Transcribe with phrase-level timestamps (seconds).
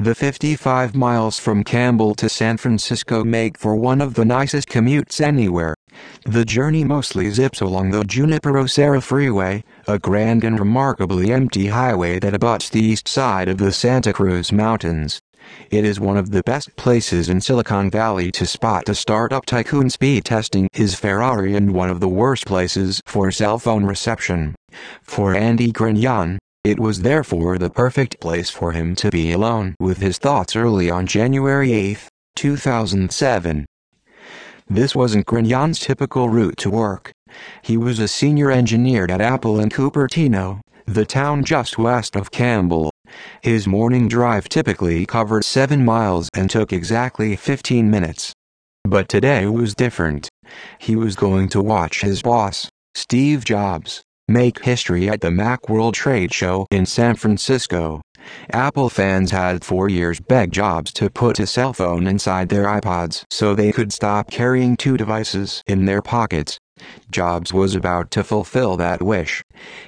[0.00, 5.20] The 55 miles from Campbell to San Francisco make for one of the nicest commutes
[5.20, 5.74] anywhere.
[6.24, 12.18] The journey mostly zips along the Junipero Serra Freeway, a grand and remarkably empty highway
[12.18, 15.20] that abuts the east side of the Santa Cruz Mountains.
[15.70, 19.90] It is one of the best places in Silicon Valley to spot a startup tycoon
[19.90, 24.54] speed testing his Ferrari and one of the worst places for cell phone reception.
[25.02, 29.98] For Andy Grignon, it was therefore the perfect place for him to be alone with
[29.98, 32.06] his thoughts early on January 8,
[32.36, 33.64] 2007.
[34.68, 37.12] This wasn't Grignon's typical route to work.
[37.62, 42.90] He was a senior engineer at Apple in Cupertino, the town just west of Campbell.
[43.40, 48.34] His morning drive typically covered 7 miles and took exactly 15 minutes.
[48.84, 50.28] But today was different.
[50.78, 56.32] He was going to watch his boss, Steve Jobs, make history at the Macworld trade
[56.32, 58.00] show in San Francisco.
[58.52, 63.24] Apple fans had for years begged Jobs to put a cell phone inside their iPods
[63.30, 66.58] so they could stop carrying two devices in their pockets.
[67.10, 69.42] Jobs was about to fulfill that wish.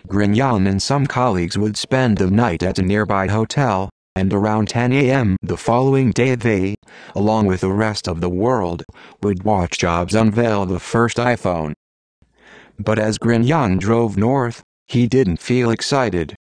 [0.09, 4.93] Grignon and some colleagues would spend the night at a nearby hotel, and around 10
[4.93, 5.37] a.m.
[5.41, 6.75] the following day they,
[7.15, 8.83] along with the rest of the world,
[9.23, 11.73] would watch Jobs unveil the first iPhone.
[12.85, 16.35] But as Grignon drove north, he didn't feel excited.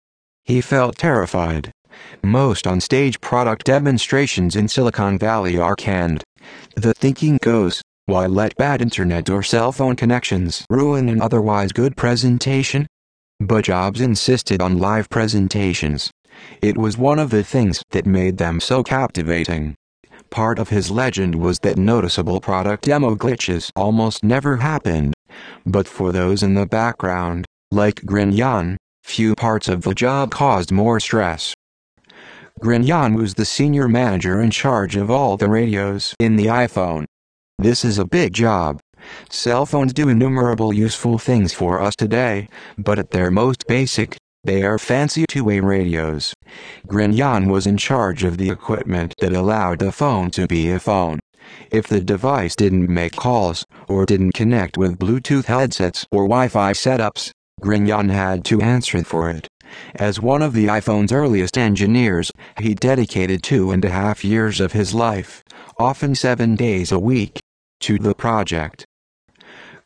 [0.45, 1.71] He felt terrified.
[2.23, 6.23] Most on-stage product demonstrations in Silicon Valley are canned.
[6.75, 11.97] The thinking goes, why let bad internet or cell phone connections ruin an otherwise good
[11.97, 12.87] presentation?
[13.41, 16.09] But Jobs insisted on live presentations.
[16.61, 19.75] It was one of the things that made them so captivating.
[20.29, 25.13] Part of his legend was that noticeable product demo glitches almost never happened.
[25.65, 30.99] But for those in the background, like Grignon, few parts of the job caused more
[30.99, 31.53] stress.
[32.61, 37.05] Grignon was the senior manager in charge of all the radios in the iPhone.
[37.57, 38.79] This is a big job.
[39.29, 44.63] Cell phones do innumerable useful things for us today, but at their most basic, they
[44.63, 46.33] are fancy two-way radios.
[46.87, 51.19] Grignon was in charge of the equipment that allowed the phone to be a phone.
[51.71, 57.31] If the device didn't make calls, or didn't connect with Bluetooth headsets or Wi-Fi setups,
[57.61, 59.47] Grignon had to answer for it.
[59.93, 64.71] As one of the iPhone's earliest engineers, he dedicated two and a half years of
[64.71, 65.43] his life,
[65.77, 67.39] often seven days a week,
[67.81, 68.85] to the project.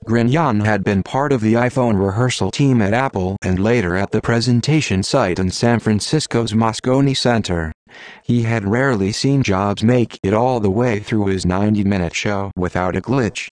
[0.06, 4.22] Grignon had been part of the iPhone rehearsal team at Apple and later at the
[4.22, 7.72] presentation site in San Francisco's Moscone Center.
[8.24, 12.96] He had rarely seen Jobs make it all the way through his 90-minute show without
[12.96, 13.50] a glitch.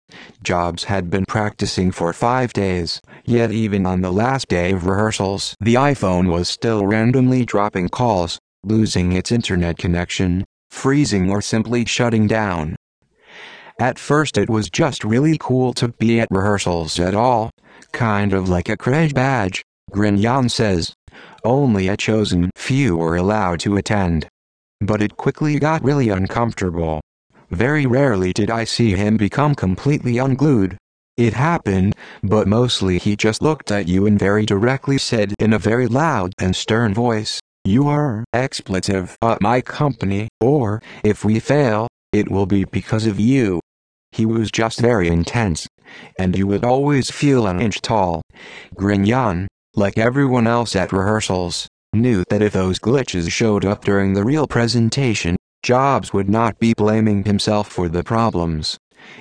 [0.43, 5.55] Jobs had been practicing for five days, yet even on the last day of rehearsals,
[5.61, 12.27] the iPhone was still randomly dropping calls, losing its internet connection, freezing or simply shutting
[12.27, 12.77] down.
[13.81, 17.51] At first it was just really cool to be at rehearsals at all,
[17.93, 20.95] kind of like a crash badge, Grignon says.
[21.45, 24.27] Only a chosen few were allowed to attend.
[24.81, 27.03] But it quickly got really uncomfortable.
[27.51, 30.79] Very rarely did I see him become completely unglued.
[31.19, 35.59] It happened, but mostly he just looked at you and very directly said in a
[35.59, 41.89] very loud and stern voice, You are expletive at my company, or, if we fail,
[42.13, 43.61] it will be because of you.
[44.13, 45.69] He was just very intense,
[46.19, 48.23] and you would always feel an inch tall.
[48.75, 49.47] Grignon,
[49.77, 54.47] like everyone else at rehearsals, knew that if those glitches showed up during the real
[54.47, 58.77] presentation, Jobs would not be blaming himself for the problems.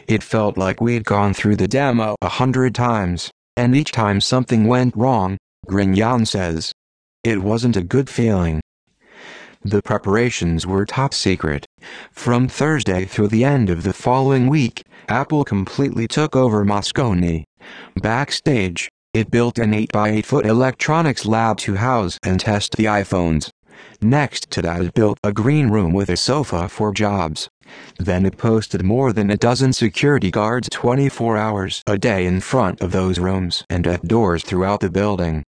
[0.10, 4.68] It felt like we'd gone through the demo a hundred times, and each time something
[4.68, 5.38] went wrong,
[5.70, 6.74] Grignon says.
[7.24, 8.60] It wasn't a good feeling.
[9.62, 11.66] The preparations were top secret.
[12.12, 17.46] From Thursday through the end of the following week, Apple completely took over Moscone.
[18.02, 23.52] Backstage, it built an 8x8 foot electronics lab to house and test the iPhones.
[24.02, 27.48] Next to that it built a green room with a sofa for jobs.
[28.00, 32.82] Then it posted more than a dozen security guards 24 hours a day in front
[32.82, 35.44] of those rooms and at doors throughout the building.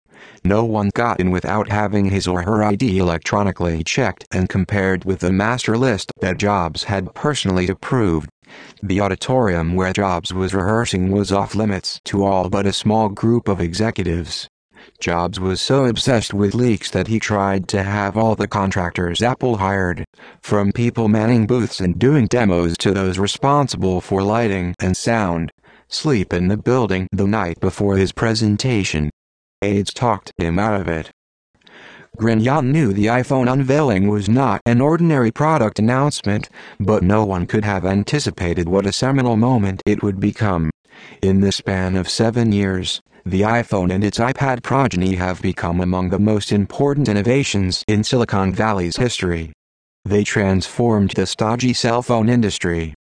[0.43, 5.19] No one got in without having his or her ID electronically checked and compared with
[5.19, 8.29] the master list that Jobs had personally approved.
[8.81, 13.47] The auditorium where Jobs was rehearsing was off limits to all but a small group
[13.47, 14.47] of executives.
[14.99, 19.57] Jobs was so obsessed with leaks that he tried to have all the contractors Apple
[19.57, 20.05] hired,
[20.41, 25.51] from people manning booths and doing demos to those responsible for lighting and sound,
[25.87, 29.09] sleep in the building the night before his presentation.
[29.61, 31.11] Aides talked him out of it.
[32.17, 36.47] Grignon knew the iPhone unveiling was not an ordinary product announcement,
[36.79, 40.69] but no one could have anticipated what a seminal moment it would become.
[41.23, 46.09] In the span of seven years, the iPhone and its iPad progeny have become among
[46.09, 49.51] the most important innovations in Silicon Valley's history.
[50.05, 52.93] They transformed the stodgy cell phone industry.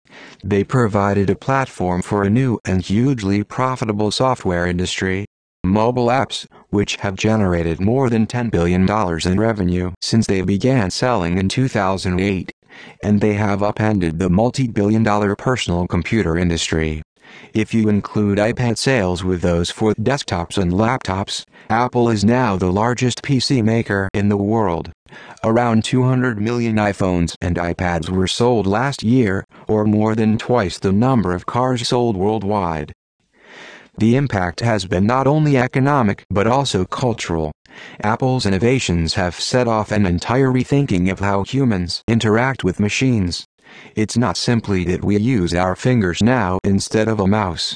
[0.41, 5.25] They provided a platform for a new and hugely profitable software industry,
[5.65, 8.89] mobile apps, which have generated more than $10 billion
[9.25, 12.51] in revenue since they began selling in 2008,
[13.03, 17.01] and they have upended the multi-billion dollar personal computer industry.
[17.53, 22.71] If you include iPad sales with those for desktops and laptops, Apple is now the
[22.71, 24.91] largest PC maker in the world.
[25.43, 30.91] Around 200 million iPhones and iPads were sold last year, or more than twice the
[30.91, 32.93] number of cars sold worldwide.
[34.01, 37.51] The impact has been not only economic but also cultural.
[38.01, 43.45] Apple's innovations have set off an entire rethinking of how humans interact with machines.
[43.95, 47.75] It's not simply that we use our fingers now instead of a mouse.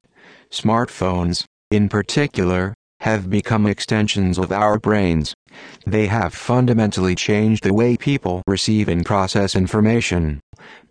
[0.51, 5.35] Smartphones, in particular, have become extensions of our brains.
[5.85, 10.39] They have fundamentally changed the way people receive and process information.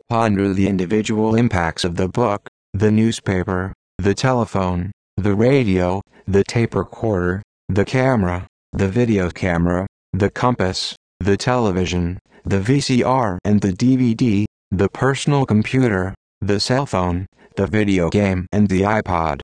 [0.09, 6.75] Ponder the individual impacts of the book, the newspaper, the telephone, the radio, the tape
[6.75, 14.45] recorder, the camera, the video camera, the compass, the television, the VCR and the DVD,
[14.73, 17.27] the personal computer, the cell phone,
[17.57, 19.41] the video game and the iPod.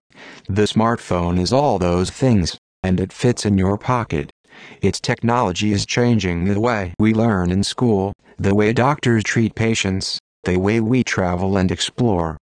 [0.48, 4.30] The smartphone is all those things, and it fits in your pocket.
[4.82, 10.18] Its technology is changing the way we learn in school, the way doctors treat patients,
[10.44, 12.36] the way we travel and explore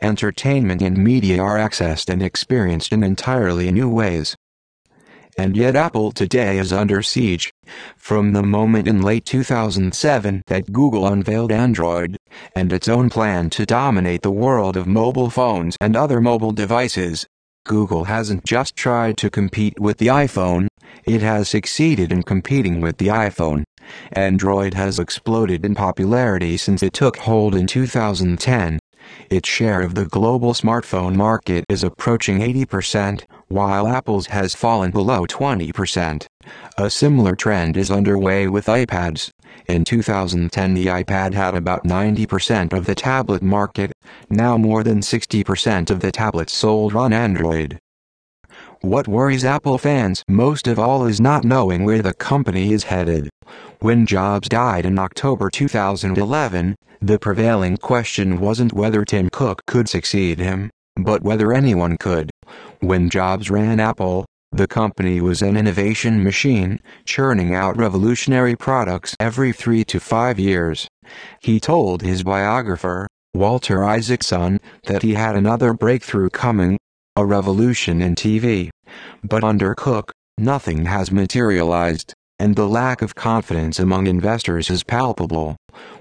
[0.00, 4.36] entertainment and media are accessed and experienced in entirely new ways.
[5.38, 7.52] And yet Apple today is under siege.
[7.96, 12.18] From the moment in late 2007 that Google unveiled Android,
[12.54, 17.26] and its own plan to dominate the world of mobile phones and other mobile devices,
[17.64, 20.66] Google hasn't just tried to compete with the iPhone,
[21.04, 23.64] it has succeeded in competing with the iPhone.
[24.12, 28.78] Android has exploded in popularity since it took hold in 2010.
[29.30, 35.26] Its share of the global smartphone market is approaching 80%, while Apple's has fallen below
[35.26, 36.26] 20%.
[36.78, 39.30] A similar trend is underway with iPads.
[39.68, 43.92] In 2010 the iPad had about 90% of the tablet market,
[44.28, 47.78] now more than 60% of the tablets sold run Android.
[48.80, 53.30] What worries Apple fans most of all is not knowing where the company is headed.
[53.82, 60.38] When Jobs died in October 2011, the prevailing question wasn't whether Tim Cook could succeed
[60.38, 62.30] him, but whether anyone could.
[62.78, 69.52] When Jobs ran Apple, the company was an innovation machine, churning out revolutionary products every
[69.52, 70.86] three to five years.
[71.40, 76.78] He told his biographer, Walter Isaacson, that he had another breakthrough coming,
[77.16, 78.70] a revolution in TV.
[79.24, 85.54] But under Cook, nothing has materialized and the lack of confidence among investors is palpable.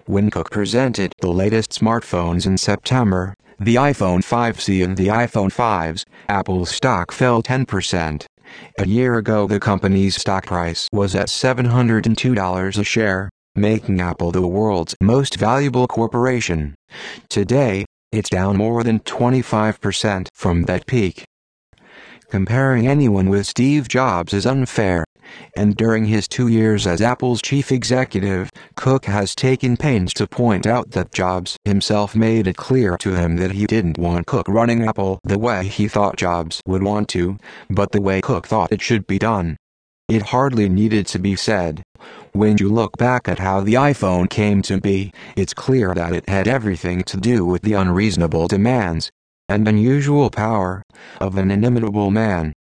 [0.08, 6.04] When Cook presented the latest smartphones in September, the iPhone 5C and the iPhone 5s,
[6.28, 8.26] Apple's stock fell 10%.
[8.80, 14.48] A year ago the company's stock price was at $702 a share, making Apple the
[14.48, 16.74] world's most valuable corporation.
[17.30, 21.24] Today, it's down more than 25% from that peak.
[22.32, 25.06] Comparing anyone with Steve Jobs is unfair
[25.56, 30.66] and during his two years as Apple's chief executive, Cook has taken pains to point
[30.66, 34.84] out that Jobs himself made it clear to him that he didn't want Cook running
[34.88, 37.38] Apple the way he thought Jobs would want to,
[37.70, 39.58] but the way Cook thought it should be done.
[40.08, 41.84] It hardly needed to be said.
[42.34, 46.28] When you look back at how the iPhone came to be, it's clear that it
[46.28, 49.12] had everything to do with the unreasonable demands
[49.52, 50.82] and unusual power
[51.20, 52.54] of an inimitable man.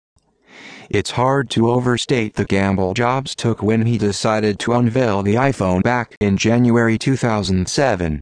[0.90, 5.82] It's hard to overstate the gamble Jobs took when he decided to unveil the iPhone
[5.82, 8.20] back in January 2007.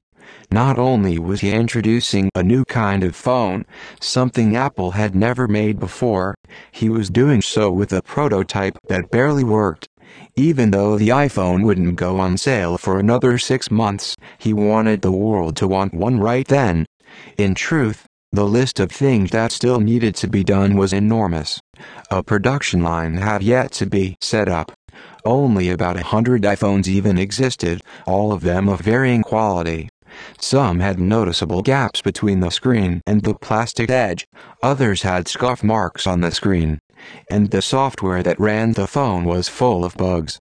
[0.51, 3.65] Not only was he introducing a new kind of phone,
[4.01, 6.35] something Apple had never made before,
[6.71, 9.87] he was doing so with a prototype that barely worked.
[10.35, 15.11] Even though the iPhone wouldn't go on sale for another six months, he wanted the
[15.11, 16.85] world to want one right then.
[17.37, 21.59] In truth, the list of things that still needed to be done was enormous.
[22.11, 24.71] A production line had yet to be set up.
[25.25, 29.89] Only about a hundred iPhones even existed, all of them of varying quality.
[30.39, 34.25] Some had noticeable gaps between the screen and the plastic edge,
[34.63, 36.79] others had scuff marks on the screen,
[37.29, 40.39] and the software that ran the phone was full of bugs.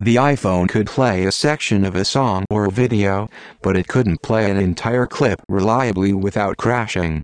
[0.00, 3.28] The iPhone could play a section of a song or a video,
[3.62, 7.22] but it couldn't play an entire clip reliably without crashing.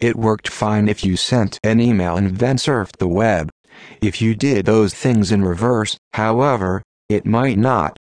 [0.00, 3.48] It worked fine if you sent an email and then surfed the web.
[4.02, 7.96] If you did those things in reverse, however, it might not.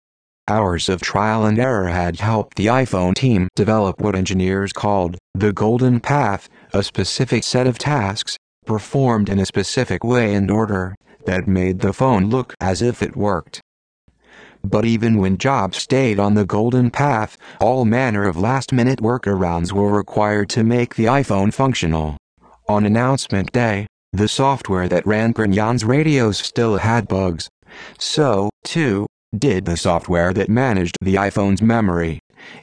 [0.50, 5.54] Hours of trial and error had helped the iPhone team develop what engineers called the
[5.54, 10.94] golden path, a specific set of tasks, performed in a specific way and order,
[11.26, 13.62] that made the phone look as if it worked.
[14.63, 19.92] But even when Jobs stayed on the golden path, all manner of last-minute workarounds were
[19.92, 22.18] required to make the iPhone functional.
[22.68, 27.50] On announcement day, the software that ran Grignon's radios still had bugs.
[27.98, 29.06] So, too,
[29.38, 32.20] did the software that managed the iPhone's memory.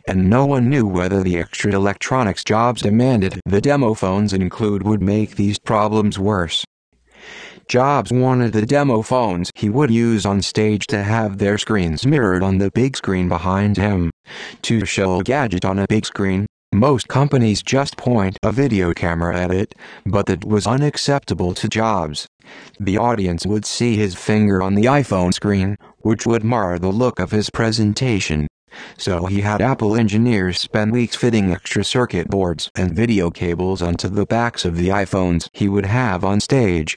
[0.09, 5.03] And no one knew whether the extra electronics Jobs demanded the demo phones include would
[5.03, 6.65] make these problems worse.
[7.69, 12.45] Jobs wanted the demo phones he would use on stage to have their screens mirrored
[12.45, 14.11] on the big screen behind him.
[14.63, 19.37] To show a gadget on a big screen, most companies just point a video camera
[19.37, 22.29] at it, but that was unacceptable to Jobs.
[22.79, 27.19] The audience would see his finger on the iPhone screen, which would mar the look
[27.19, 28.47] of his presentation.
[28.99, 34.09] So he had Apple engineers spend weeks fitting extra circuit boards and video cables onto
[34.09, 36.97] the backs of the iPhones he would have on stage.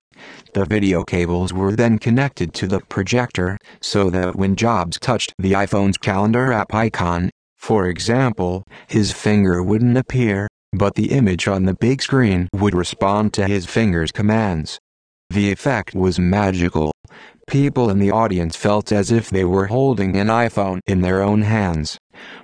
[0.53, 5.53] The video cables were then connected to the projector, so that when Jobs touched the
[5.53, 11.73] iPhone's calendar app icon, for example, his finger wouldn't appear, but the image on the
[11.73, 14.79] big screen would respond to his finger's commands.
[15.29, 16.91] The effect was magical.
[17.47, 21.41] People in the audience felt as if they were holding an iPhone in their own
[21.41, 21.97] hands.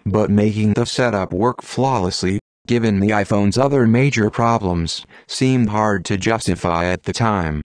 [0.06, 6.18] But making the setup work flawlessly, given the iPhone's other major problems, seemed hard to
[6.18, 7.62] justify at the time.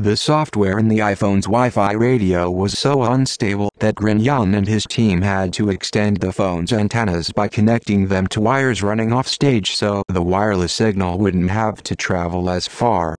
[0.00, 5.22] The software in the iPhone's Wi-Fi radio was so unstable that Grignon and his team
[5.22, 10.04] had to extend the phone's antennas by connecting them to wires running off stage so
[10.06, 13.16] the wireless signal wouldn't have to travel as far,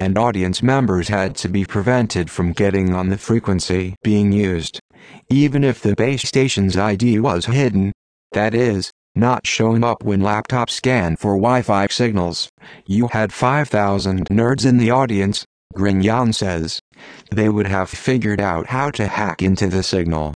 [0.00, 4.80] and audience members had to be prevented from getting on the frequency being used,
[5.28, 7.92] even if the base station's ID was hidden.
[8.32, 12.48] That is, not showing up when laptops scan for Wi-Fi signals.
[12.86, 16.80] You had 5,000 nerds in the audience, Grignon says.
[17.30, 20.34] They would have figured out how to hack into the signal.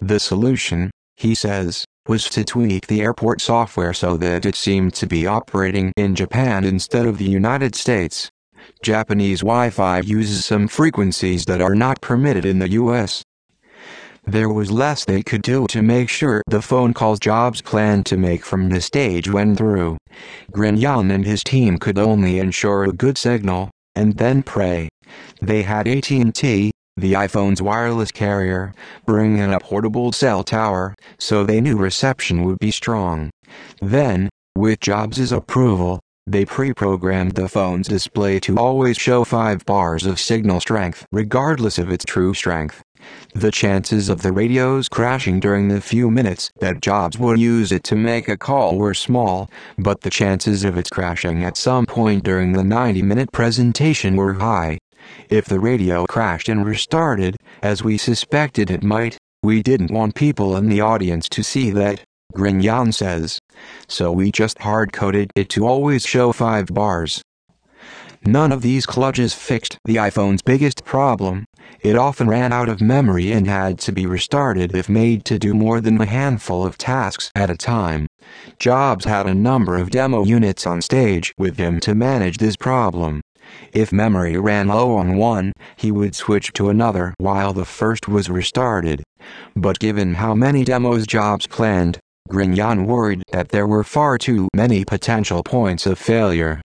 [0.00, 5.06] The solution, he says, was to tweak the airport software so that it seemed to
[5.06, 8.30] be operating in Japan instead of the United States.
[8.82, 13.22] Japanese Wi-Fi uses some frequencies that are not permitted in the US.
[14.28, 18.18] There was less they could do to make sure the phone calls Jobs planned to
[18.18, 19.96] make from the stage went through.
[20.52, 24.90] Grignon and his team could only ensure a good signal, and then pray.
[25.40, 28.74] They had AT&T, the iPhone's wireless carrier,
[29.06, 33.30] bring in a portable cell tower, so they knew reception would be strong.
[33.80, 40.20] Then, with Jobs' approval, they pre-programmed the phone's display to always show 5 bars of
[40.20, 42.82] signal strength regardless of its true strength.
[43.34, 47.84] The chances of the radios crashing during the few minutes that Jobs would use it
[47.84, 52.24] to make a call were small, but the chances of its crashing at some point
[52.24, 54.78] during the 90-minute presentation were high.
[55.28, 60.56] If the radio crashed and restarted, as we suspected it might, we didn't want people
[60.56, 62.02] in the audience to see that,
[62.34, 63.38] Grignon says.
[63.88, 67.22] So we just hard-coded it to always show 5 bars.
[68.24, 71.44] None of these kludges fixed the iPhone's biggest problem.
[71.80, 75.54] It often ran out of memory and had to be restarted if made to do
[75.54, 78.06] more than a handful of tasks at a time.
[78.58, 83.20] Jobs had a number of demo units on stage with him to manage this problem.
[83.72, 88.28] If memory ran low on one, he would switch to another while the first was
[88.28, 89.02] restarted.
[89.56, 91.98] But given how many demos Jobs planned,
[92.28, 96.60] Grignon worried that there were far too many potential points of failure.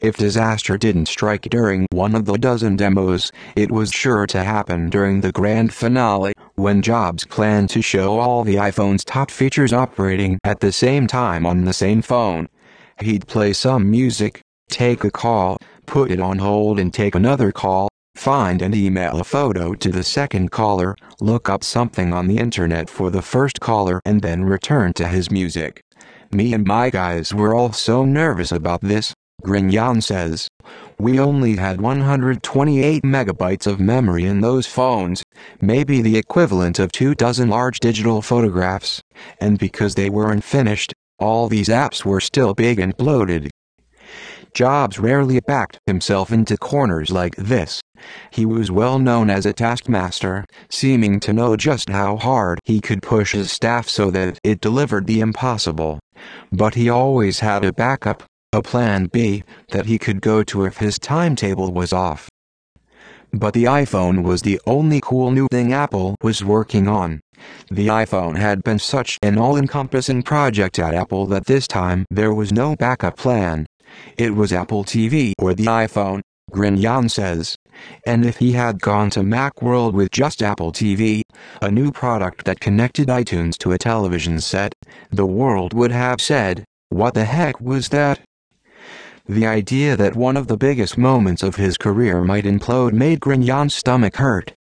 [0.00, 4.90] If disaster didn't strike during one of the dozen demos, it was sure to happen
[4.90, 10.38] during the grand finale, when Jobs planned to show all the iPhone's top features operating
[10.44, 12.48] at the same time on the same phone.
[13.00, 17.88] He'd play some music, take a call, put it on hold and take another call,
[18.16, 22.88] find and email a photo to the second caller, look up something on the internet
[22.88, 25.80] for the first caller and then return to his music.
[26.32, 29.14] Me and my guys were all so nervous about this,
[29.44, 30.48] Grignon says.
[30.98, 35.22] We only had 128 megabytes of memory in those phones,
[35.60, 39.00] maybe the equivalent of two dozen large digital photographs,
[39.40, 43.50] and because they weren't finished, all these apps were still big and bloated.
[44.52, 47.80] Jobs rarely backed himself into corners like this.
[48.30, 53.02] He was well known as a taskmaster, seeming to know just how hard he could
[53.02, 56.00] push his staff so that it delivered the impossible.
[56.50, 58.24] But he always had a backup,
[58.56, 62.28] a plan B, that he could go to if his timetable was off.
[63.32, 67.20] But the iPhone was the only cool new thing Apple was working on.
[67.70, 72.50] The iPhone had been such an all-encompassing project at Apple that this time there was
[72.50, 73.66] no backup plan.
[74.16, 77.56] It was Apple TV or the iPhone, Grignon says.
[78.06, 81.20] And if he had gone to Macworld with just Apple TV,
[81.60, 84.72] a new product that connected iTunes to a television set,
[85.10, 88.20] the world would have said, what the heck was that?
[89.28, 93.74] The idea that one of the biggest moments of his career might implode made Grignon's
[93.74, 94.54] stomach hurt.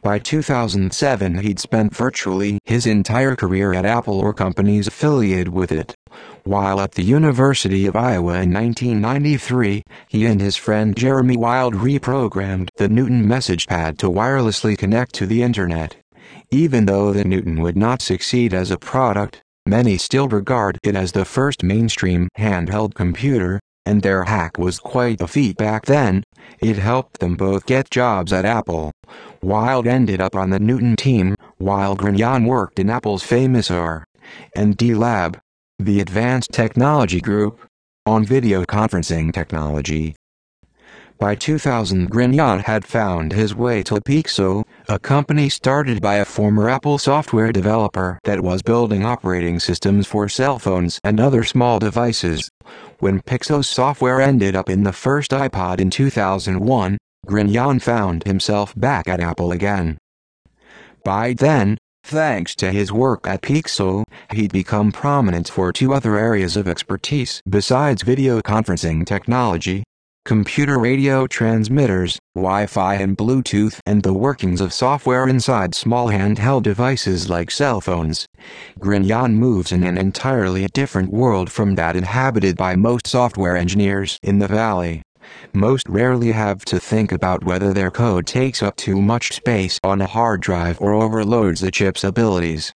[0.00, 5.96] By 2007 he'd spent virtually his entire career at Apple or companies affiliated with it.
[6.44, 12.68] While at the University of Iowa in 1993, he and his friend Jeremy Wyld reprogrammed
[12.76, 15.96] the Newton message pad to wirelessly connect to the internet.
[16.52, 21.10] Even though the Newton would not succeed as a product, many still regard it as
[21.10, 26.24] the first mainstream handheld computer, and their hack was quite a feat back then.
[26.60, 28.92] It helped them both get jobs at Apple.
[29.42, 34.04] Wyld ended up on the Newton team, while Grignon worked in Apple's famous R
[34.54, 35.38] and D Lab,
[35.78, 37.60] the Advanced Technology Group,
[38.06, 40.14] on video conferencing technology.
[41.18, 46.68] By 2000 Grignon had found his way to Pixo, a company started by a former
[46.68, 52.50] Apple software developer that was building operating systems for cell phones and other small devices.
[53.02, 59.08] When Pixo's software ended up in the first iPod in 2001, Grignon found himself back
[59.08, 59.98] at Apple again.
[61.04, 66.56] By then, thanks to his work at Pixo, he'd become prominent for two other areas
[66.56, 69.82] of expertise besides video conferencing technology,
[70.24, 77.28] computer radio transmitters, Wi-Fi and Bluetooth and the workings of software inside small handheld devices
[77.28, 78.26] like cell phones.
[78.78, 84.38] Grignon moves in an entirely different world from that inhabited by most software engineers in
[84.38, 85.02] the Valley
[85.52, 90.00] most rarely have to think about whether their code takes up too much space on
[90.00, 92.72] a hard drive or overloads the chip's abilities.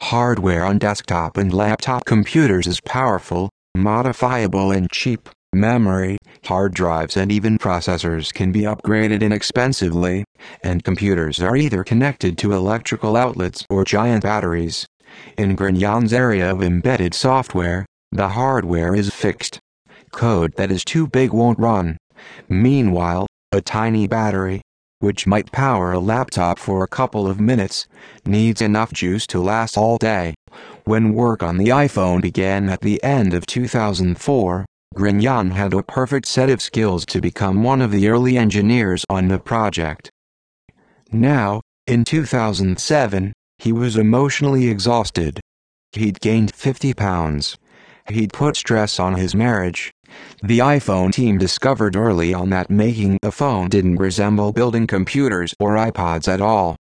[0.00, 5.28] Hardware on desktop and laptop computers is powerful, modifiable and cheap.
[5.54, 10.24] Memory, hard drives and even processors can be upgraded inexpensively,
[10.62, 14.86] and computers are either connected to electrical outlets or giant batteries.
[15.38, 19.58] In Grignon's area of embedded software, the hardware is fixed,
[20.12, 21.96] Code that is too big won't run.
[22.48, 24.60] Meanwhile, a tiny battery,
[25.00, 27.86] which might power a laptop for a couple of minutes,
[28.26, 30.34] needs enough juice to last all day.
[30.84, 34.66] When work on the iPhone began at the end of 2004,
[34.98, 39.28] Grignon had a perfect set of skills to become one of the early engineers on
[39.28, 40.10] the project.
[41.12, 45.40] Now, in 2007, he was emotionally exhausted.
[45.92, 47.56] He'd gained 50 pounds.
[48.08, 49.92] He'd put stress on his marriage,
[50.42, 55.74] the iPhone team discovered early on that making a phone didn't resemble building computers or
[55.74, 56.76] iPods at all.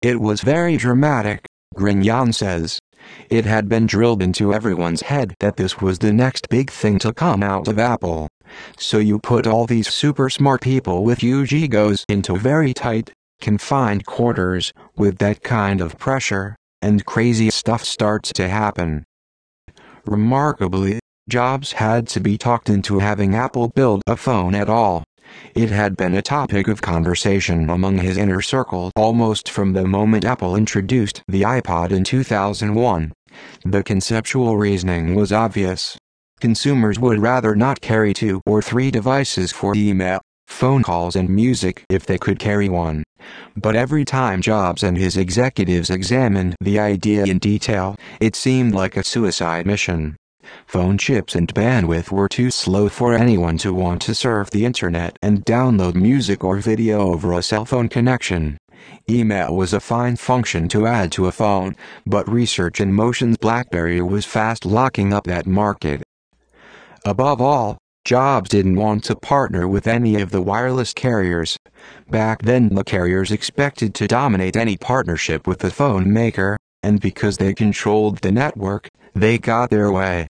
[0.00, 2.78] It was very dramatic, Grignon says.
[3.28, 7.12] It had been drilled into everyone's head that this was the next big thing to
[7.12, 8.28] come out of Apple.
[8.78, 14.06] So you put all these super smart people with huge egos into very tight, confined
[14.06, 19.04] quarters, with that kind of pressure, and crazy stuff starts to happen.
[20.04, 25.04] Remarkably, Jobs had to be talked into having Apple build a phone at all.
[25.54, 30.24] It had been a topic of conversation among his inner circle almost from the moment
[30.24, 33.12] Apple introduced the iPod in 2001.
[33.64, 35.96] The conceptual reasoning was obvious.
[36.40, 41.84] Consumers would rather not carry two or three devices for email, phone calls and music
[41.88, 43.04] if they could carry one.
[43.56, 48.96] But every time Jobs and his executives examined the idea in detail, it seemed like
[48.96, 50.16] a suicide mission.
[50.66, 55.18] Phone chips and bandwidth were too slow for anyone to want to surf the internet
[55.22, 58.58] and download music or video over a cell phone connection.
[59.08, 61.76] Email was a fine function to add to a phone,
[62.06, 66.02] but Research in Motion's BlackBerry was fast locking up that market.
[67.04, 71.56] Above all, Jobs didn't want to partner with any of the wireless carriers.
[72.10, 77.36] Back then the carriers expected to dominate any partnership with the phone maker, and because
[77.36, 80.26] they controlled the network, they got their way.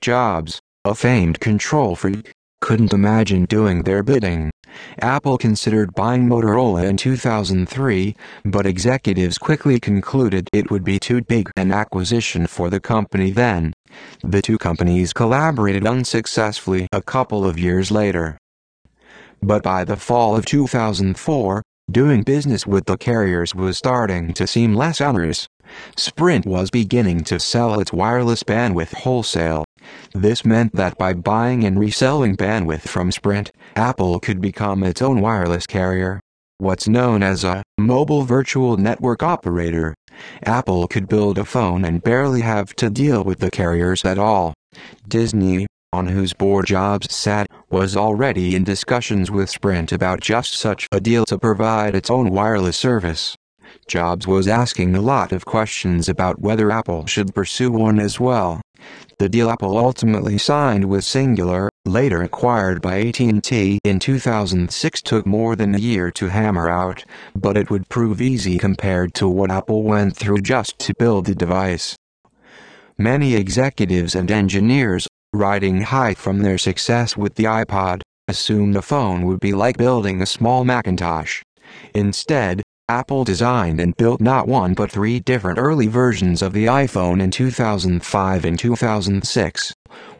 [0.00, 4.50] Jobs, a famed control freak, couldn't imagine doing their bidding.
[5.00, 11.50] Apple considered buying Motorola in 2003, but executives quickly concluded it would be too big
[11.56, 13.72] an acquisition for the company then.
[14.22, 18.38] The two companies collaborated unsuccessfully a couple of years later.
[19.42, 24.74] But by the fall of 2004, doing business with the carriers was starting to seem
[24.74, 25.46] less onerous.
[25.96, 29.64] Sprint was beginning to sell its wireless bandwidth wholesale.
[30.14, 35.20] This meant that by buying and reselling bandwidth from Sprint, Apple could become its own
[35.20, 36.20] wireless carrier.
[36.58, 39.94] What's known as a mobile virtual network operator.
[40.44, 44.54] Apple could build a phone and barely have to deal with the carriers at all.
[45.08, 50.86] Disney, on whose board Jobs sat, was already in discussions with Sprint about just such
[50.92, 53.34] a deal to provide its own wireless service.
[53.86, 58.60] Jobs was asking a lot of questions about whether Apple should pursue one as well.
[59.18, 65.54] The deal Apple ultimately signed with Cingular, later acquired by AT&T in 2006 took more
[65.54, 67.04] than a year to hammer out,
[67.34, 71.34] but it would prove easy compared to what Apple went through just to build the
[71.34, 71.96] device.
[72.98, 79.24] Many executives and engineers riding high from their success with the iPod, assumed the phone
[79.26, 81.42] would be like building a small Macintosh.
[81.94, 87.22] Instead, Apple designed and built not one but three different early versions of the iPhone
[87.22, 89.72] in 2005 and 2006.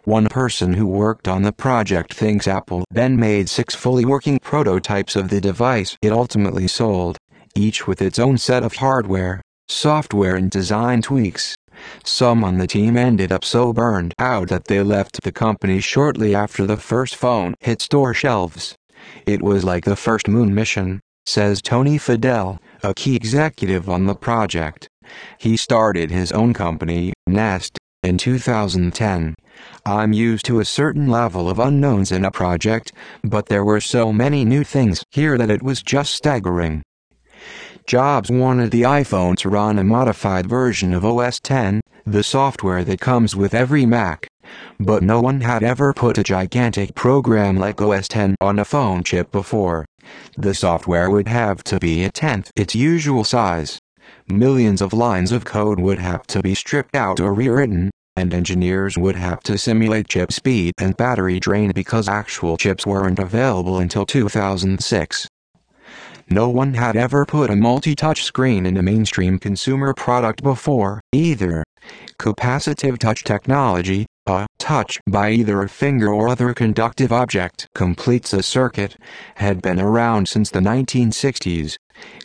[0.05, 5.16] One person who worked on the project thinks Apple then made six fully working prototypes
[5.16, 7.18] of the device it ultimately sold,
[7.57, 11.57] each with its own set of hardware, software and design tweaks.
[12.05, 16.33] Some on the team ended up so burned out that they left the company shortly
[16.33, 18.77] after the first phone hit store shelves.
[19.27, 24.14] It was like the first moon mission, says Tony Fadell, a key executive on the
[24.14, 24.88] project.
[25.38, 29.35] He started his own company, Nest, in 2010.
[29.87, 34.12] I'm used to a certain level of unknowns in a project, but there were so
[34.12, 36.82] many new things here that it was just staggering.
[37.87, 43.00] Jobs wanted the iPhone to run a modified version of OS X, the software that
[43.00, 44.26] comes with every Mac.
[44.79, 49.05] But no one had ever put a gigantic program like OS X on a phone
[49.05, 49.85] chip before.
[50.37, 53.79] The software would have to be a tenth its usual size.
[54.29, 58.99] Millions of lines of code would have to be stripped out or rewritten, and engineers
[58.99, 64.05] would have to simulate chip speed and battery drain because actual chips weren't available until
[64.05, 65.29] 2006.
[66.29, 71.65] No one had ever put a multi-touch screen in a mainstream consumer product before, either.
[72.22, 78.44] Capacitive touch technology, a touch by either a finger or other conductive object completes a
[78.44, 78.96] circuit,
[79.35, 81.74] had been around since the 1960s.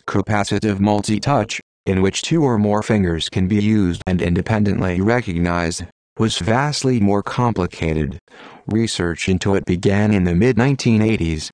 [0.06, 5.86] Capacitive multi-touch, in which two or more fingers can be used and independently recognized,
[6.20, 8.20] was vastly more complicated.
[8.68, 11.50] Research into it began in the mid-1980s.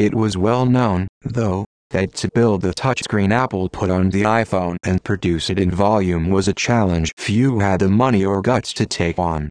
[0.00, 4.76] It was well known, though, that to build the touchscreen Apple put on the iPhone
[4.82, 8.84] and produce it in volume was a challenge few had the money or guts to
[8.84, 9.48] take on.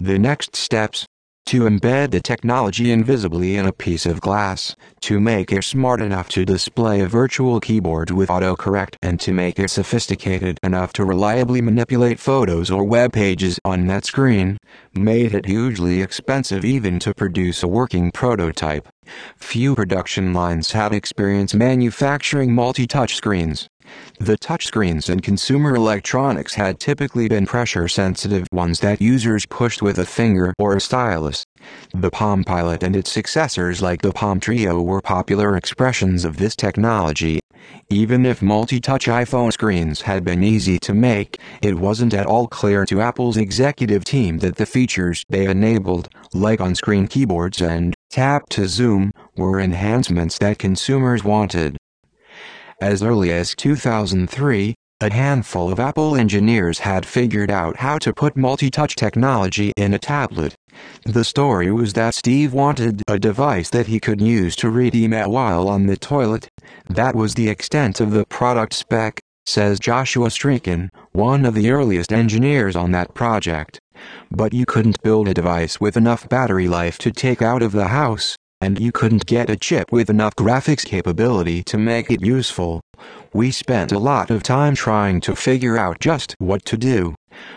[0.00, 1.06] The next steps
[1.46, 6.28] to embed the technology invisibly in a piece of glass, to make it smart enough
[6.30, 11.60] to display a virtual keyboard with autocorrect and to make it sophisticated enough to reliably
[11.60, 14.56] manipulate photos or web pages on that screen,
[14.94, 18.88] made it hugely expensive even to produce a working prototype.
[19.36, 23.68] Few production lines had experience manufacturing multi-touch screens.
[24.18, 30.06] The touchscreens in consumer electronics had typically been pressure-sensitive ones that users pushed with a
[30.06, 31.44] finger or a stylus.
[31.92, 36.56] The Palm Pilot and its successors like the Palm Treo were popular expressions of this
[36.56, 37.40] technology.
[37.90, 42.86] Even if multi-touch iPhone screens had been easy to make, it wasn't at all clear
[42.86, 48.66] to Apple's executive team that the features they enabled, like on-screen keyboards and tap to
[48.66, 51.76] zoom, were enhancements that consumers wanted.
[52.80, 58.36] As early as 2003, a handful of Apple engineers had figured out how to put
[58.36, 60.54] multi-touch technology in a tablet.
[61.04, 65.30] The story was that Steve wanted a device that he could use to read email
[65.30, 66.48] while on the toilet.
[66.88, 72.12] That was the extent of the product spec, says Joshua Strickon, one of the earliest
[72.12, 73.78] engineers on that project.
[74.30, 77.88] But you couldn't build a device with enough battery life to take out of the
[77.88, 82.80] house and you couldn't get a chip with enough graphics capability to make it useful.
[83.34, 87.14] We spent a lot of time trying to figure out just what to do.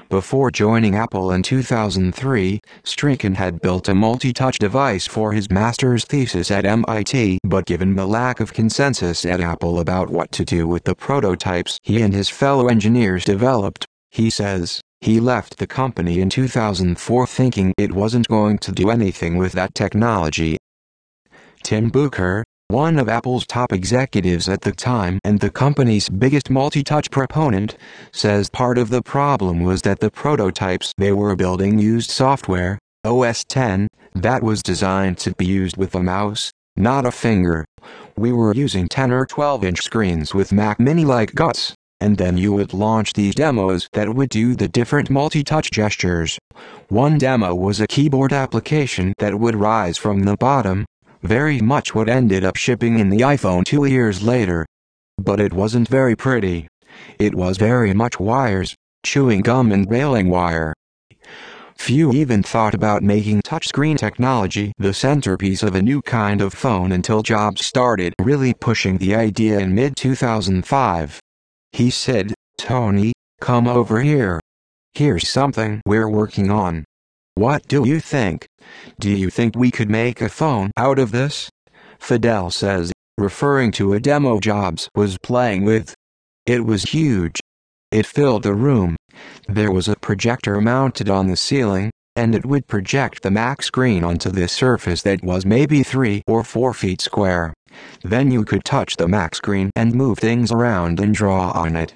[0.10, 6.52] Before joining Apple in 2003, Strickon had built a multi-touch device for his master's thesis
[6.52, 10.84] at MIT but given the lack of consensus at Apple about what to do with
[10.84, 16.30] the prototypes he and his fellow engineers developed, he says, he left the company in
[16.30, 20.58] 2004 thinking it wasn't going to do anything with that technology
[21.64, 27.10] Tim Bucher, one of Apple's top executives at the time and the company's biggest multi-touch
[27.12, 27.78] proponent,
[28.12, 33.44] says part of the problem was that the prototypes they were building used software, OS
[33.46, 37.66] 10, that was designed to be used with a mouse, not a finger.
[38.18, 42.38] We were using 10 or 12 inch screens with Mac mini like guts, and then
[42.38, 46.38] you would launch these demos that would do the different multi-touch gestures.
[46.90, 50.86] One demo was a keyboard application that would rise from the bottom,
[51.28, 54.66] very much what ended up shipping in the iPhone two years later.
[55.18, 56.68] But it wasn't very pretty.
[57.20, 60.74] It was very much wires, chewing gum and baling wire.
[61.76, 66.92] Few even thought about making touchscreen technology the centerpiece of a new kind of phone
[66.92, 71.20] until Jobs started really pushing the idea in mid-2005.
[71.74, 74.40] He said, Tony, come over here.
[74.94, 76.86] Here's something we're working on.
[77.38, 78.48] What do you think?
[79.00, 81.52] Do you think we could make a phone out of this?
[82.00, 85.94] Fadell says, referring to a demo Jobs was playing with.
[86.48, 87.40] It was huge.
[87.92, 88.96] It filled the room.
[89.48, 94.04] There was a projector mounted on the ceiling, and it would project the Mac screen
[94.04, 97.54] onto this surface that was maybe 3 or 4 feet square.
[98.02, 101.94] Then you could touch the Mac screen and move things around and draw on it.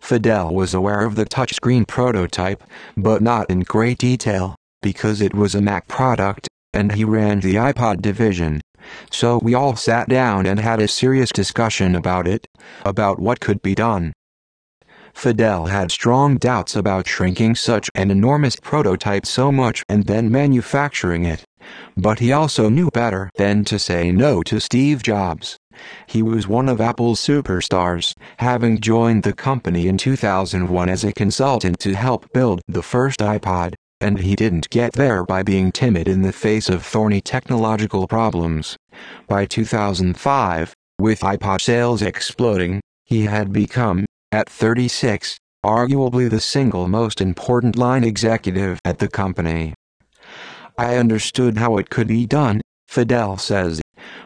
[0.00, 2.64] Fadell was aware of the touchscreen prototype,
[2.96, 7.56] but not in great detail because it was a Mac product, and he ran the
[7.56, 8.60] iPod division.
[9.10, 12.46] So we all sat down and had a serious discussion about it,
[12.84, 14.12] about what could be done.
[15.14, 21.24] Fadell had strong doubts about shrinking such an enormous prototype so much and then manufacturing
[21.24, 21.44] it.
[21.96, 25.56] But he also knew better than to say no to Steve Jobs.
[26.06, 31.78] He was one of Apple's superstars, having joined the company in 2001 as a consultant
[31.80, 36.22] to help build the first iPod and he didn't get there by being timid in
[36.22, 38.76] the face of thorny technological problems.
[39.26, 47.20] By 2005, with iPod sales exploding, he had become, at 36, arguably the single most
[47.20, 49.74] important line executive at the company.
[50.78, 53.82] I understood how it could be done, Fadell says.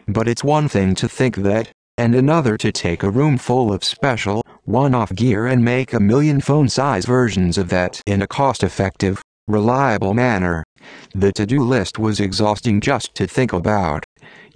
[0.06, 3.82] But it's one thing to think that, and another to take a room full of
[3.82, 10.14] special, one-off gear and make a million phone-size versions of that in a cost-effective, reliable
[10.14, 10.64] manner.
[11.14, 14.04] The to-do list was exhausting just to think about.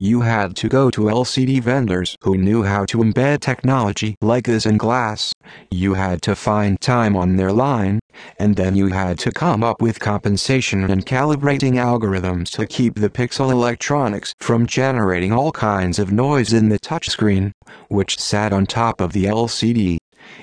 [0.00, 4.64] You had to go to LCD vendors who knew how to embed technology like this
[4.64, 5.32] in glass.
[5.70, 7.98] You had to find time on their line,
[8.38, 13.10] and then you had to come up with compensation and calibrating algorithms to keep the
[13.10, 17.52] pixel electronics from generating all kinds of noise in the touchscreen,
[17.88, 19.98] which sat on top of the LCD.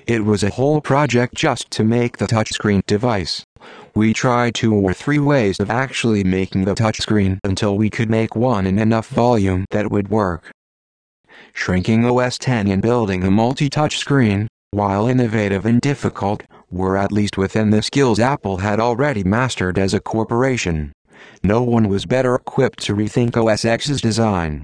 [0.07, 3.43] It was a whole project just to make the touchscreen device.
[3.95, 8.35] We tried two or three ways of actually making the touchscreen until we could make
[8.35, 10.51] one in enough volume that would work.
[11.53, 17.37] Shrinking OS 10 and building a multi-touch screen, while innovative and difficult, were at least
[17.37, 20.91] within the skills Apple had already mastered as a corporation.
[21.43, 24.63] No one was better equipped to rethink OS X's design.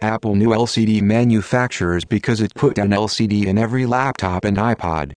[0.00, 5.12] Apple knew LCD manufacturers because it put an LCD in every laptop and iPod.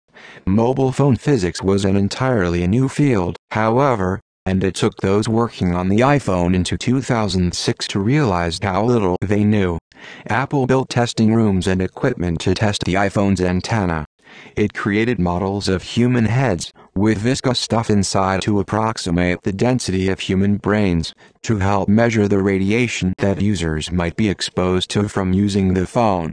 [0.45, 5.87] Mobile phone physics was an entirely new field, however, and it took those working on
[5.87, 9.77] the iPhone into 2006 to realize how little they knew.
[10.27, 14.05] Apple built testing rooms and equipment to test the iPhone's antenna.
[14.55, 20.19] It created models of human heads, with viscous stuff inside to approximate the density of
[20.19, 25.73] human brains, to help measure the radiation that users might be exposed to from using
[25.73, 26.31] the phone.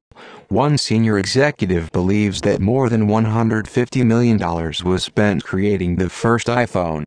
[0.49, 4.39] One senior executive believes that more than $150 million
[4.85, 7.05] was spent creating the first iPhone.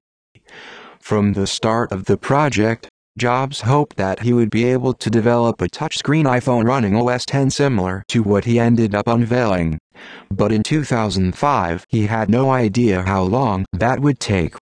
[1.00, 5.62] From the start of the project, Jobs hoped that he would be able to develop
[5.62, 9.78] a touchscreen iPhone running OS 10 similar to what he ended up unveiling.
[10.32, 14.56] But in 2005 he had no idea how long that would take.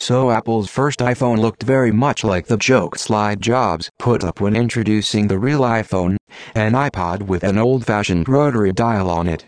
[0.00, 4.56] So Apple's first iPhone looked very much like the joke slide Jobs put up when
[4.56, 6.16] introducing the real iPhone,
[6.56, 9.46] an iPod with an old-fashioned rotary dial on it.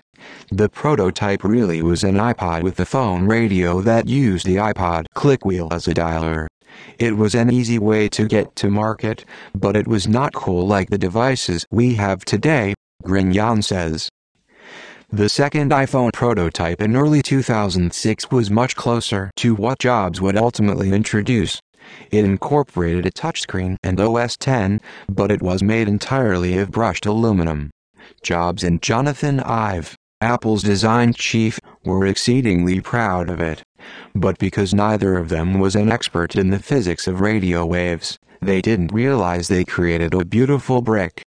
[0.51, 5.45] The prototype really was an iPod with a phone radio that used the iPod click
[5.45, 6.47] wheel as a dialer.
[6.99, 10.91] It was an easy way to get to market, but it was not cool like
[10.91, 14.09] the devices we have today, Grignon says.
[15.11, 20.93] The second iPhone prototype in early 2006 was much closer to what Jobs would ultimately
[20.93, 21.61] introduce.
[22.11, 27.71] It incorporated a touchscreen and OS 10, but it was made entirely of brushed aluminum.
[28.23, 33.63] Jobs and Jonathan Ive, Apple's design chief, were exceedingly proud of it.
[34.15, 38.61] But because neither of them was an expert in the physics of radio waves, they
[38.61, 41.23] didn't realize they created a beautiful brick.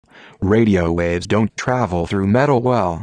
[0.40, 3.02] radio waves don't travel through metal well.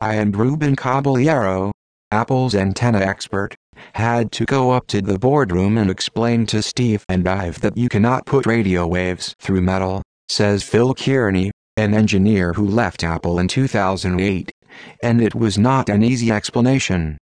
[0.00, 1.72] I and Ruben Caballero,
[2.10, 3.54] Apple's antenna expert,
[3.94, 7.88] had to go up to the boardroom and explain to Steve and Ive that you
[7.88, 13.48] cannot put radio waves through metal, says Phil Kearney, an engineer who left Apple in
[13.48, 14.50] 2008.
[15.02, 17.18] And it was not an easy explanation.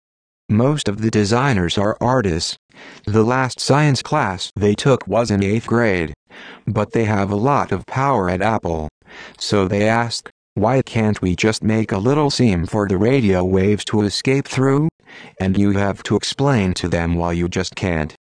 [0.50, 2.56] Most of the designers are artists.
[3.04, 6.14] The last science class they took was in 8th grade.
[6.66, 8.88] But they have a lot of power at Apple.
[9.38, 13.84] So they ask, why can't we just make a little seam for the radio waves
[13.86, 14.88] to escape through?
[15.38, 18.14] And you have to explain to them why you just can't.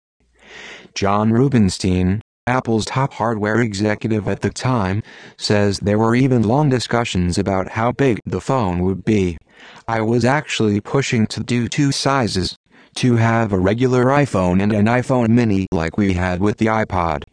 [0.96, 5.04] John Rubinstein, Apple's top hardware executive at the time,
[5.38, 9.38] says there were even long discussions about how big the phone would be.
[9.88, 12.58] I was actually pushing to do two sizes,
[12.96, 17.24] to have a regular iPhone and an iPhone mini like we had with the iPod.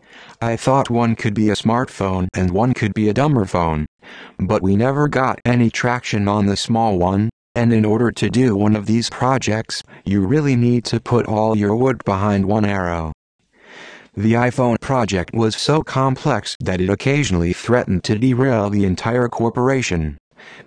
[0.40, 3.87] I thought one could be a smartphone and one could be a dumber phone.
[4.38, 8.56] But we never got any traction on the small one, and in order to do
[8.56, 13.12] one of these projects, you really need to put all your wood behind one arrow.
[14.14, 20.18] The iPhone project was so complex that it occasionally threatened to derail the entire corporation.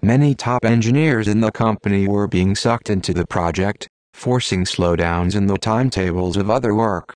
[0.01, 5.47] Many top engineers in the company were being sucked into the project, forcing slowdowns in
[5.47, 7.13] the timetables of other work.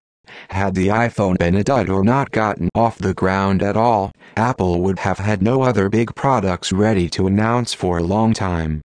[0.50, 4.82] Had the iPhone been a dud or not gotten off the ground at all, Apple
[4.82, 8.82] would have had no other big products ready to announce for a long time.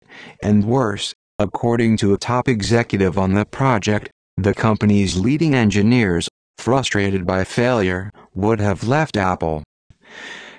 [0.42, 6.28] And worse, according to a top executive on the project, the company's leading engineers
[6.59, 9.62] frustrated by failure, would have left Apple.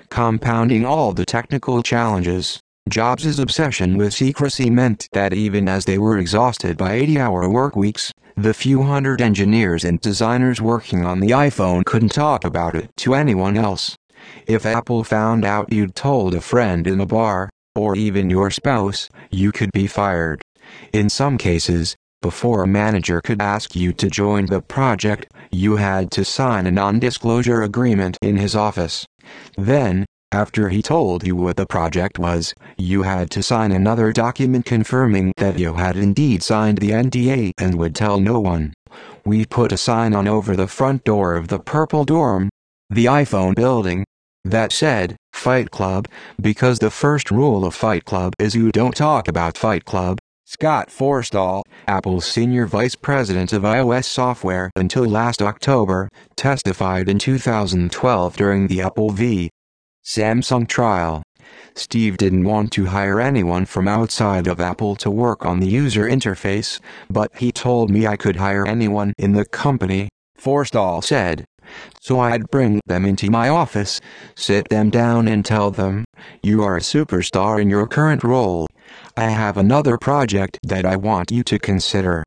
[0.08, 2.58] Compounding all the technical challenges,
[2.90, 8.12] Jobs' obsession with secrecy meant that even as they were exhausted by 80-hour work weeks,
[8.36, 13.14] the few hundred engineers and designers working on the iPhone couldn't talk about it to
[13.14, 13.96] anyone else.
[14.44, 19.08] If Apple found out you'd told a friend in a bar, or even your spouse,
[19.30, 20.42] you could be fired.
[20.92, 26.10] In some cases, before a manager could ask you to join the project, you had
[26.10, 29.06] to sign a non-disclosure agreement in his office.
[29.56, 34.64] Then, after he told you what the project was, you had to sign another document
[34.64, 38.72] confirming that you had indeed signed the NDA and would tell no one.
[39.24, 42.48] We put a sign on over the front door of the Purple Dorm,
[42.88, 44.04] the iPhone building,
[44.44, 46.06] that said, Fight Club,
[46.40, 50.90] because the first rule of Fight Club is you don't talk about Fight Club, Scott
[50.90, 58.68] Forstall, Apple's senior vice president of iOS software until last October, testified in 2012 during
[58.68, 59.50] the Apple v.
[60.04, 61.22] Samsung trial.
[61.74, 66.04] Steve didn't want to hire anyone from outside of Apple to work on the user
[66.04, 70.08] interface, but he told me I could hire anyone in the company,
[70.38, 71.44] Forstall said.
[72.00, 74.00] So I'd bring them into my office,
[74.34, 76.04] sit them down and tell them,
[76.42, 78.66] you are a superstar in your current role.
[79.16, 82.24] I have another project that I want you to consider.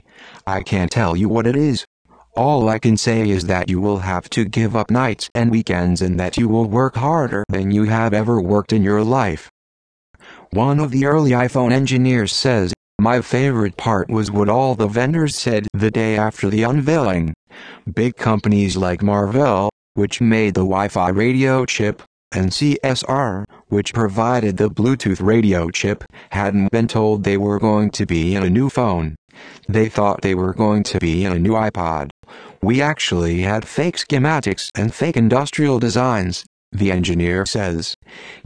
[0.47, 1.85] I can't tell you what it is.
[2.35, 6.01] All I can say is that you will have to give up nights and weekends
[6.01, 9.51] and that you will work harder than you have ever worked in your life.
[10.49, 15.35] One of the early iPhone engineers says, My favorite part was what all the vendors
[15.35, 17.35] said the day after the unveiling.
[17.93, 22.01] Big companies like Marvell, which made the Wi-Fi radio chip,
[22.33, 28.07] and CSR, which provided the Bluetooth radio chip, hadn't been told they were going to
[28.07, 29.13] be in a new phone.
[29.67, 32.09] They thought they were going to be in a new iPod.
[32.61, 37.95] We actually had fake schematics and fake industrial designs, the engineer says.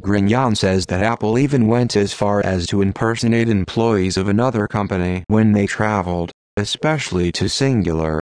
[0.02, 5.24] Grignon says that Apple even went as far as to impersonate employees of another company
[5.28, 8.20] when they traveled, especially to Cingular.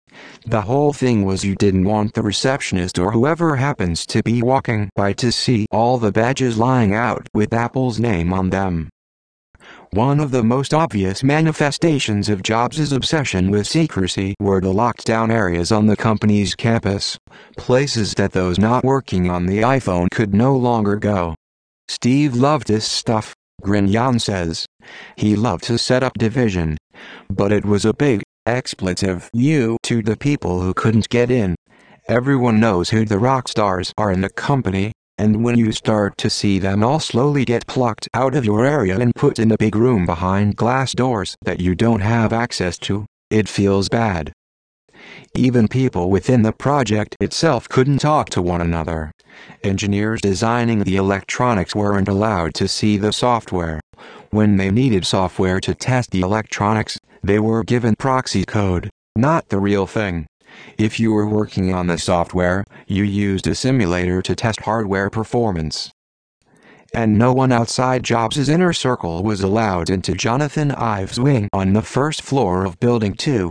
[0.46, 4.90] The whole thing was you didn't want the receptionist or whoever happens to be walking
[4.96, 8.88] by to see all the badges lying out with Apple's name on them.
[9.94, 15.30] One of the most obvious manifestations of Jobs' obsession with secrecy were the locked down
[15.30, 17.18] areas on the company's campus,
[17.58, 21.34] places that those not working on the iPhone could no longer go.
[21.88, 24.64] Steve loved this stuff, Grignon says.
[25.18, 26.78] He loved to set up division.
[27.28, 31.54] But it was a big, expletive you to the people who couldn't get in.
[32.08, 36.30] Everyone knows who the rock stars are in the company, and when you start to
[36.30, 39.76] see them all slowly get plucked out of your area and put in a big
[39.76, 44.32] room behind glass doors that you don't have access to, it feels bad.
[45.34, 49.10] Even people within the project itself couldn't talk to one another.
[49.64, 53.80] Engineers designing the electronics weren't allowed to see the software.
[54.30, 59.58] When they needed software to test the electronics, they were given proxy code, not the
[59.58, 60.26] real thing.
[60.78, 65.90] If you were working on the software, you used a simulator to test hardware performance.
[66.94, 71.82] and no one outside Jobs' inner circle was allowed into Jonathan Ive's wing on the
[71.82, 73.50] first floor of Building 2.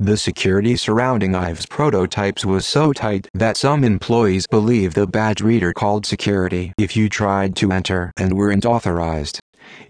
[0.00, 5.72] The security surrounding Ive's prototypes was so tight that some employees believed the badge reader
[5.72, 9.38] called security if you tried to enter and weren't authorized.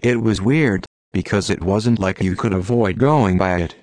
[0.03, 3.75] It was weird, because it wasn't like you could avoid going by it.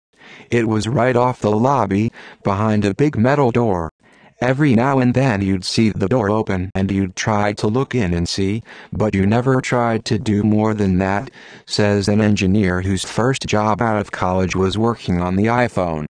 [0.51, 2.13] It was right off the lobby,
[2.43, 3.93] behind a big metal door.
[4.41, 8.15] Every now and then you'd see the door open and you'd try to look in
[8.15, 8.63] and see,
[8.93, 11.31] but you never tried to do more than that,
[11.67, 16.07] says an engineer whose first job out of college was working on the iPhone.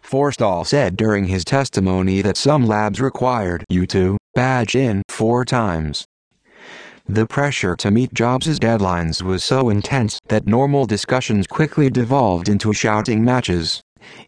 [0.00, 6.04] Forstall said during his testimony that some labs required you to badge in four times.
[7.06, 12.72] The pressure to meet Jobs' deadlines was so intense that normal discussions quickly devolved into
[12.72, 13.80] shouting matches.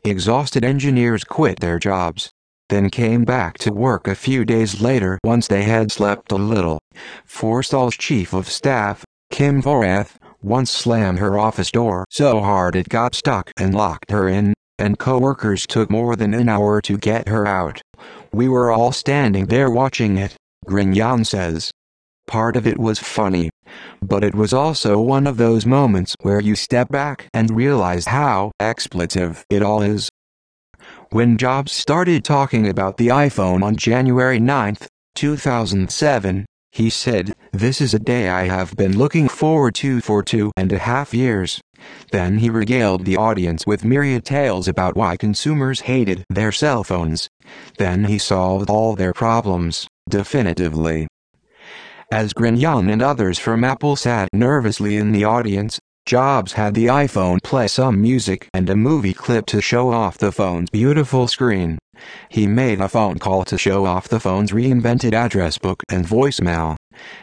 [0.05, 2.31] Exhausted engineers quit their jobs
[2.75, 6.79] then came back to work a few days later once they had slept a little.
[7.25, 13.15] Forstall's chief of staff, Kim Vorath, once slammed her office door so hard it got
[13.15, 17.47] stuck and locked her in, and co-workers took more than an hour to get her
[17.47, 17.81] out.
[18.33, 20.35] We were all standing there watching it,
[20.67, 21.71] Grignon says.
[22.27, 23.51] Part of it was funny.
[24.03, 28.53] But it was also one of those moments where you step back and realize how
[28.61, 30.11] expletive it all is.
[31.11, 34.77] When Jobs started talking about the iPhone on January 9,
[35.15, 40.51] 2007, he said, This is a day I have been looking forward to for two
[40.57, 41.61] and a half years.
[42.11, 47.29] Then he regaled the audience with myriad tales about why consumers hated their cell phones.
[47.79, 51.07] Then he solved all their problems, definitively.
[52.15, 57.43] As Grignon and others from Apple sat nervously in the audience, Jobs had the iPhone
[57.43, 61.77] play some music and a movie clip to show off the phone's beautiful screen.
[62.29, 66.77] He made a phone call to show off the phone's reinvented address book and voicemail.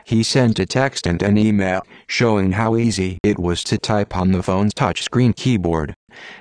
[0.04, 4.34] He sent a text and an email, showing how easy it was to type on
[4.34, 5.94] the phone's touchscreen keyboard.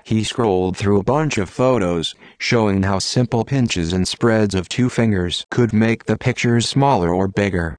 [0.03, 4.89] He scrolled through a bunch of photos, showing how simple pinches and spreads of two
[4.89, 7.77] fingers could make the pictures smaller or bigger.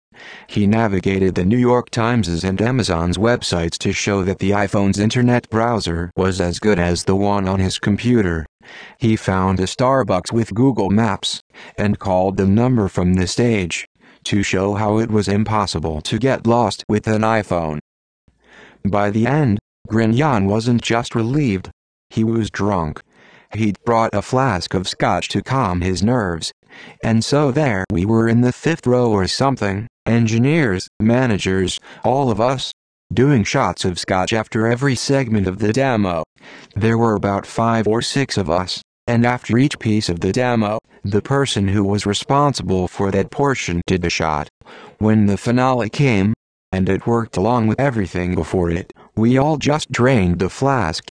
[0.47, 5.49] He navigated the New York Times's and Amazon's websites to show that the iPhone's internet
[5.49, 8.45] browser was as good as the one on his computer.
[8.97, 11.41] He found a Starbucks with Google Maps,
[11.78, 13.88] and called the number from the stage,
[14.26, 17.80] to show how it was impossible to get lost with an iPhone.
[18.86, 19.59] By the end,
[19.89, 21.72] Grignon wasn't just relieved,
[22.09, 23.01] he was drunk.
[23.53, 26.51] He'd brought a flask of scotch to calm his nerves.
[27.03, 32.41] And so there we were in the fifth row or something, engineers, managers, all of
[32.41, 32.71] us,
[33.13, 36.23] doing shots of scotch after every segment of the demo.
[36.75, 40.79] There were about five or six of us, and after each piece of the demo,
[41.03, 44.47] the person who was responsible for that portion did a shot.
[44.97, 46.33] When the finale came,
[46.71, 51.05] and it worked along with everything before it, we all just drained the flask.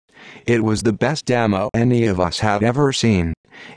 [0.45, 3.33] It was the best demo any of us had ever seen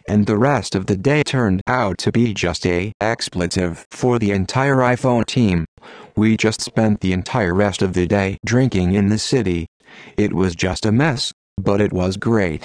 [0.08, 4.32] and the rest of the day turned out to be just a expletive for the
[4.32, 5.64] entire iPhone team.
[6.16, 9.66] We just spent the entire rest of the day drinking in the city.
[10.16, 12.58] It was just a mess, but it was great.